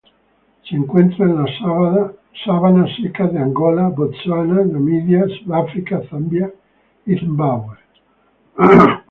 [0.67, 1.51] Se encuentra en las
[2.43, 6.51] sabanas secas de Angola, Botsuana, Namibia, Sudáfrica, Zambia
[7.05, 7.77] y Zimbabue.